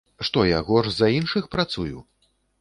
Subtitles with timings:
[0.27, 2.03] Што, я горш за іншых працую?